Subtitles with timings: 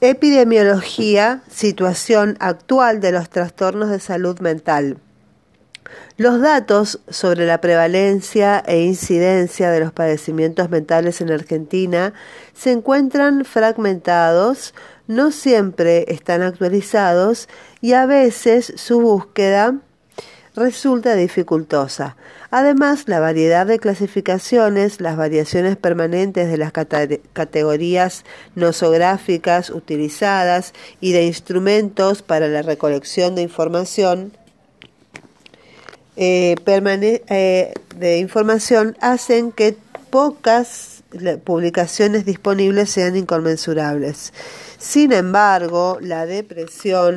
[0.00, 4.98] Epidemiología, situación actual de los trastornos de salud mental.
[6.16, 12.12] Los datos sobre la prevalencia e incidencia de los padecimientos mentales en Argentina
[12.54, 14.72] se encuentran fragmentados,
[15.08, 17.48] no siempre están actualizados
[17.80, 19.80] y a veces su búsqueda
[20.58, 22.16] resulta dificultosa.
[22.50, 31.24] Además, la variedad de clasificaciones, las variaciones permanentes de las categorías nosográficas utilizadas y de
[31.24, 34.32] instrumentos para la recolección de información
[36.20, 39.76] eh, eh, de información hacen que
[40.10, 41.04] pocas
[41.44, 44.32] publicaciones disponibles sean inconmensurables.
[44.78, 47.16] Sin embargo, la depresión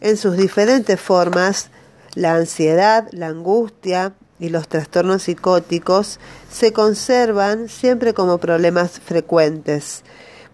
[0.00, 1.70] en sus diferentes formas,
[2.14, 10.04] la ansiedad, la angustia y los trastornos psicóticos se conservan siempre como problemas frecuentes.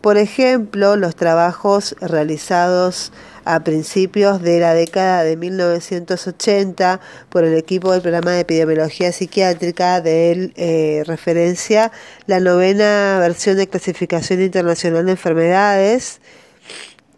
[0.00, 3.12] Por ejemplo, los trabajos realizados
[3.46, 10.00] a principios de la década de 1980 por el equipo del programa de epidemiología psiquiátrica
[10.00, 11.92] de eh, referencia
[12.26, 16.20] la novena versión de clasificación internacional de enfermedades,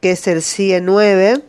[0.01, 1.43] que es el CIE 9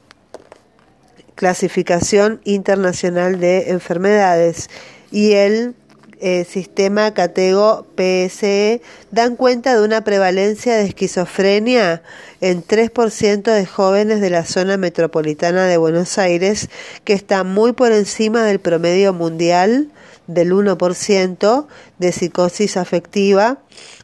[1.38, 4.70] Clasificación Internacional de Enfermedades.
[5.12, 5.76] Y el
[6.20, 12.02] eh, sistema Catego PSE dan cuenta de una prevalencia de esquizofrenia
[12.42, 16.70] en 3% de jóvenes de la zona metropolitana de Buenos Aires,
[17.04, 19.92] que está muy por encima del promedio mundial
[20.26, 21.68] del 1%
[22.00, 23.60] de psicosis afectiva,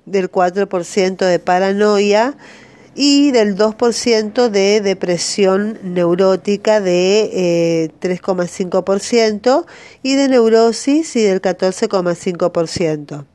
[0.06, 2.36] del 4% de paranoia
[2.96, 9.66] y del 2% de depresión neurótica de 3,5% eh,
[10.04, 13.26] y de neurosis y del 14,5%.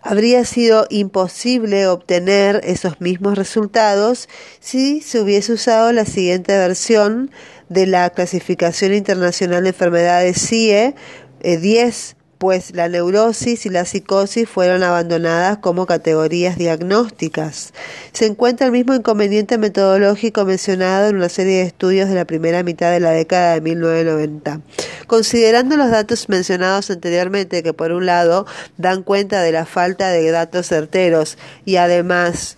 [0.00, 7.30] Habría sido imposible obtener esos mismos resultados si se hubiese usado la siguiente versión
[7.68, 10.94] de la clasificación internacional de enfermedades CIE
[11.42, 17.72] 10 pues la neurosis y la psicosis fueron abandonadas como categorías diagnósticas.
[18.12, 22.64] Se encuentra el mismo inconveniente metodológico mencionado en una serie de estudios de la primera
[22.64, 24.60] mitad de la década de 1990.
[25.06, 28.44] Considerando los datos mencionados anteriormente, que por un lado
[28.76, 32.56] dan cuenta de la falta de datos certeros y además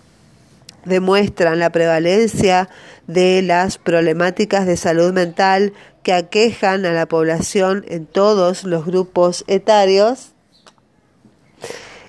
[0.85, 2.69] demuestran la prevalencia
[3.07, 5.73] de las problemáticas de salud mental
[6.03, 10.33] que aquejan a la población en todos los grupos etarios,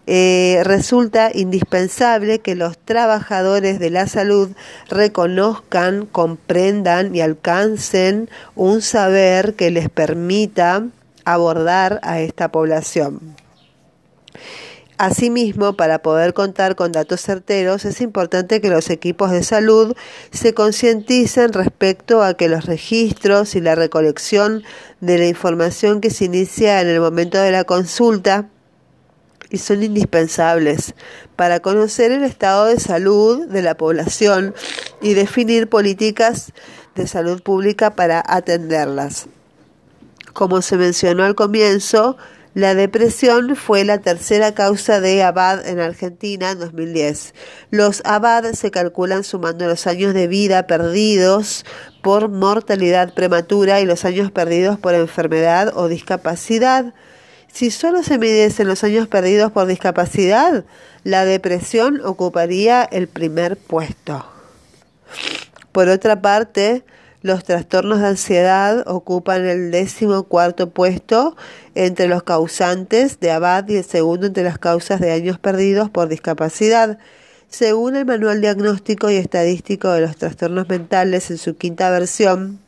[0.08, 4.50] eh, resulta indispensable que los trabajadores de la salud
[4.88, 10.84] reconozcan, comprendan y alcancen un saber que les permita
[11.24, 13.34] abordar a esta población.
[14.98, 19.94] Asimismo, para poder contar con datos certeros, es importante que los equipos de salud
[20.30, 24.62] se concienticen respecto a que los registros y la recolección
[25.02, 28.48] de la información que se inicia en el momento de la consulta
[29.50, 30.94] y son indispensables
[31.36, 34.54] para conocer el estado de salud de la población
[35.02, 36.52] y definir políticas
[36.94, 39.26] de salud pública para atenderlas.
[40.32, 42.16] Como se mencionó al comienzo,
[42.56, 47.34] la depresión fue la tercera causa de ABAD en Argentina en 2010.
[47.70, 51.66] Los ABAD se calculan sumando los años de vida perdidos
[52.00, 56.94] por mortalidad prematura y los años perdidos por enfermedad o discapacidad.
[57.52, 60.64] Si solo se midiesen los años perdidos por discapacidad,
[61.04, 64.24] la depresión ocuparía el primer puesto.
[65.72, 66.84] Por otra parte,
[67.22, 71.36] los trastornos de ansiedad ocupan el décimo cuarto puesto
[71.74, 76.08] entre los causantes de ABAD y el segundo entre las causas de años perdidos por
[76.08, 76.98] discapacidad.
[77.48, 82.60] Según el Manual Diagnóstico y Estadístico de los Trastornos Mentales en su quinta versión,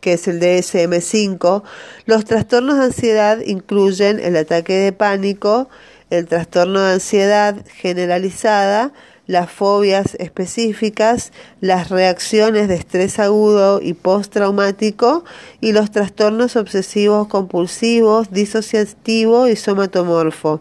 [0.00, 1.62] que es el DSM-5,
[2.04, 5.70] los trastornos de ansiedad incluyen el ataque de pánico,
[6.10, 8.92] el trastorno de ansiedad generalizada,
[9.26, 15.24] las fobias específicas, las reacciones de estrés agudo y postraumático
[15.60, 20.60] y los trastornos obsesivos compulsivos, disociativo y somatomorfo.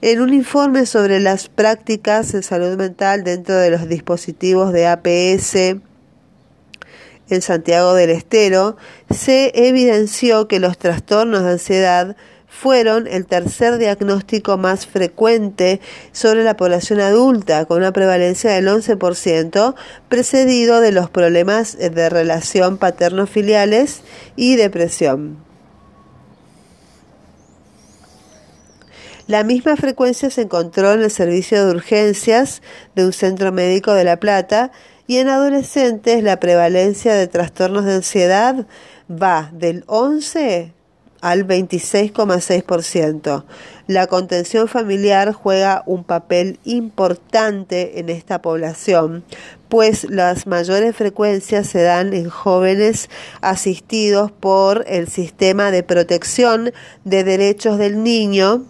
[0.00, 5.54] En un informe sobre las prácticas en salud mental dentro de los dispositivos de APS
[7.30, 8.76] en Santiago del Estero,
[9.10, 12.16] se evidenció que los trastornos de ansiedad
[12.54, 15.80] fueron el tercer diagnóstico más frecuente
[16.12, 19.74] sobre la población adulta, con una prevalencia del 11%,
[20.08, 24.02] precedido de los problemas de relación paterno-filiales
[24.36, 25.38] y depresión.
[29.26, 32.62] La misma frecuencia se encontró en el servicio de urgencias
[32.94, 34.70] de un centro médico de La Plata
[35.06, 38.66] y en adolescentes la prevalencia de trastornos de ansiedad
[39.10, 40.73] va del 11
[41.24, 43.44] al 26,6%.
[43.86, 49.24] La contención familiar juega un papel importante en esta población,
[49.70, 53.08] pues las mayores frecuencias se dan en jóvenes
[53.40, 56.74] asistidos por el sistema de protección
[57.04, 58.66] de derechos del niño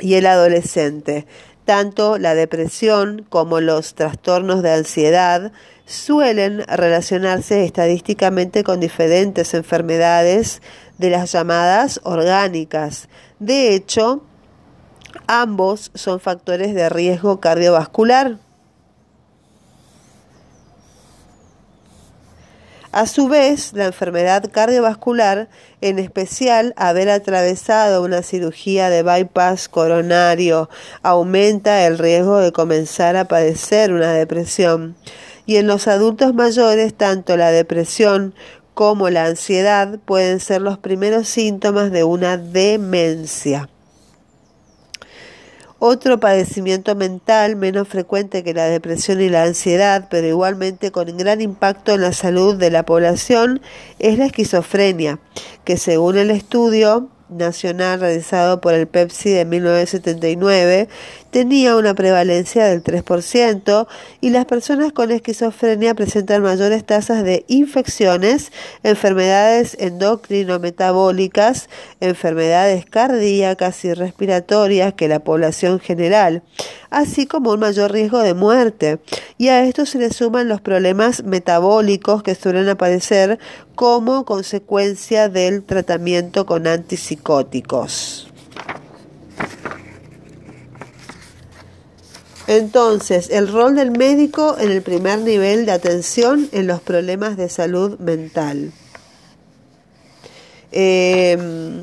[0.00, 1.26] y el adolescente.
[1.66, 5.52] Tanto la depresión como los trastornos de ansiedad
[5.84, 10.62] suelen relacionarse estadísticamente con diferentes enfermedades
[11.02, 13.08] de las llamadas orgánicas.
[13.40, 14.22] De hecho,
[15.26, 18.38] ambos son factores de riesgo cardiovascular.
[22.92, 25.48] A su vez, la enfermedad cardiovascular,
[25.80, 30.70] en especial haber atravesado una cirugía de bypass coronario,
[31.02, 34.94] aumenta el riesgo de comenzar a padecer una depresión.
[35.46, 38.34] Y en los adultos mayores, tanto la depresión
[38.74, 43.68] como la ansiedad pueden ser los primeros síntomas de una demencia.
[45.84, 51.40] Otro padecimiento mental menos frecuente que la depresión y la ansiedad, pero igualmente con gran
[51.40, 53.60] impacto en la salud de la población,
[53.98, 55.18] es la esquizofrenia,
[55.64, 60.88] que según el estudio nacional realizado por el Pepsi de 1979
[61.32, 63.86] tenía una prevalencia del 3%
[64.20, 68.52] y las personas con esquizofrenia presentan mayores tasas de infecciones,
[68.82, 71.70] enfermedades endocrino-metabólicas,
[72.00, 76.42] enfermedades cardíacas y respiratorias que la población general,
[76.90, 78.98] así como un mayor riesgo de muerte.
[79.38, 83.38] Y a esto se le suman los problemas metabólicos que suelen aparecer
[83.74, 88.31] como consecuencia del tratamiento con antipsicóticos.
[92.46, 97.48] Entonces, el rol del médico en el primer nivel de atención en los problemas de
[97.48, 98.72] salud mental.
[100.72, 101.82] Em,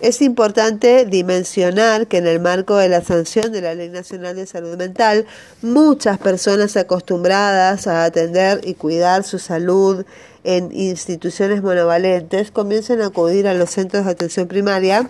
[0.00, 4.46] es importante dimensionar que en el marco de la sanción de la Ley Nacional de
[4.46, 5.26] Salud Mental,
[5.62, 10.04] muchas personas acostumbradas a atender y cuidar su salud
[10.42, 15.08] en instituciones monovalentes comienzan a acudir a los centros de atención primaria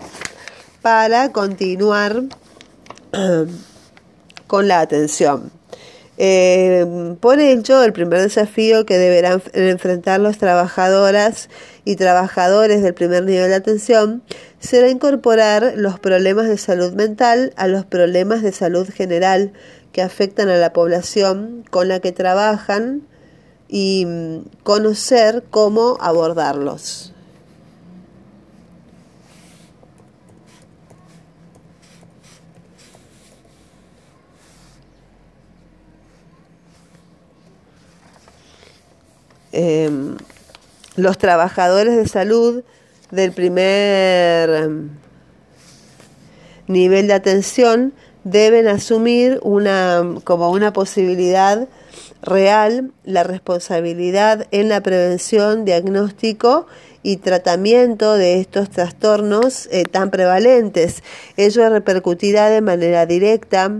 [0.81, 2.23] para continuar
[4.55, 5.51] con la atención.
[6.17, 11.49] Eh, por ello, el primer desafío que deberán enfrentar los trabajadoras
[11.83, 14.23] y trabajadores del primer nivel de atención
[14.61, 19.51] será incorporar los problemas de salud mental a los problemas de salud general
[19.91, 23.01] que afectan a la población con la que trabajan
[23.67, 27.13] y mm, conocer cómo abordarlos.
[39.57, 40.17] Em,
[40.97, 42.63] los trabajadores de salud
[43.09, 44.89] del primer em,
[46.67, 47.93] nivel de atención
[48.25, 51.69] deben asumir una, como una posibilidad
[52.21, 56.67] real la responsabilidad en la prevención, diagnóstico
[57.01, 61.01] y tratamiento de estos trastornos eh, tan prevalentes.
[61.37, 63.71] Ello repercutirá de manera directa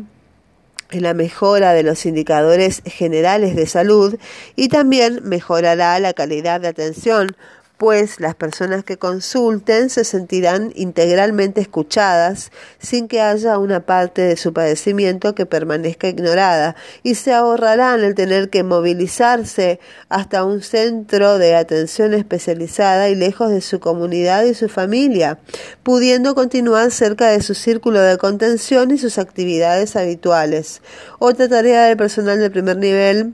[0.91, 4.18] en la mejora de los indicadores generales de salud
[4.56, 7.35] y también mejorará la calidad de atención
[7.77, 14.37] pues las personas que consulten se sentirán integralmente escuchadas sin que haya una parte de
[14.37, 19.79] su padecimiento que permanezca ignorada y se ahorrarán el tener que movilizarse
[20.09, 25.39] hasta un centro de atención especializada y lejos de su comunidad y su familia,
[25.83, 30.81] pudiendo continuar cerca de su círculo de contención y sus actividades habituales.
[31.19, 33.33] Otra tarea del personal de primer nivel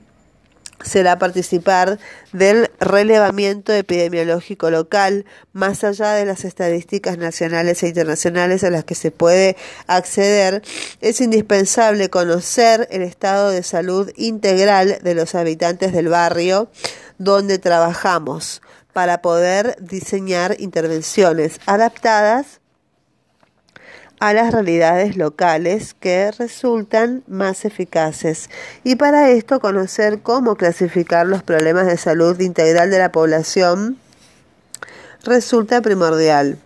[0.83, 1.99] será participar
[2.31, 8.95] del relevamiento epidemiológico local, más allá de las estadísticas nacionales e internacionales a las que
[8.95, 9.57] se puede
[9.87, 10.61] acceder,
[11.01, 16.69] es indispensable conocer el estado de salud integral de los habitantes del barrio
[17.17, 18.61] donde trabajamos
[18.93, 22.60] para poder diseñar intervenciones adaptadas
[24.21, 28.51] a las realidades locales que resultan más eficaces.
[28.83, 33.97] Y para esto conocer cómo clasificar los problemas de salud integral de la población
[35.23, 36.59] resulta primordial,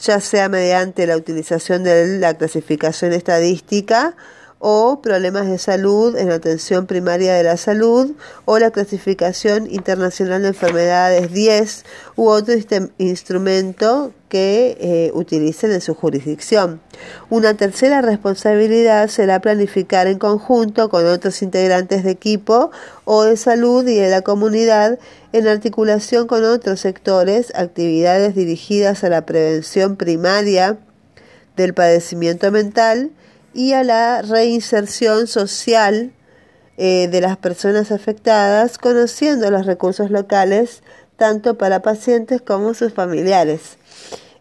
[0.00, 4.16] ya sea mediante la utilización de la clasificación estadística
[4.62, 8.12] o problemas de salud en atención primaria de la salud
[8.44, 11.84] o la clasificación internacional de enfermedades 10
[12.16, 12.54] u otro
[12.98, 16.82] instrumento que eh, utilicen en su jurisdicción.
[17.30, 22.70] Una tercera responsabilidad será planificar en conjunto con otros integrantes de equipo
[23.06, 24.98] o de salud y de la comunidad
[25.32, 30.76] en articulación con otros sectores actividades dirigidas a la prevención primaria
[31.56, 33.10] del padecimiento mental
[33.54, 36.12] y a la reinserción social
[36.76, 40.82] eh, de las personas afectadas, conociendo los recursos locales
[41.16, 43.76] tanto para pacientes como sus familiares.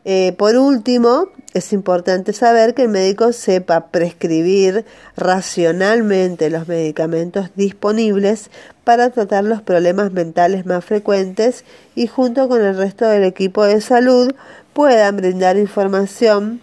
[0.06, 4.86] Eh, por último, es importante saber que el médico sepa prescribir
[5.18, 8.50] racionalmente los medicamentos disponibles
[8.86, 13.82] para tratar los problemas mentales más frecuentes y junto con el resto del equipo de
[13.82, 14.32] salud
[14.74, 16.62] puedan brindar información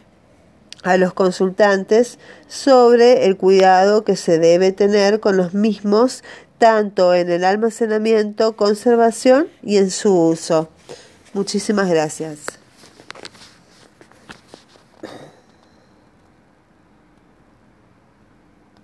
[0.87, 6.23] a los consultantes sobre el cuidado que se debe tener con los mismos
[6.59, 10.69] tanto en el almacenamiento, conservación y en su uso.
[11.35, 12.66] Muchísimas gracias.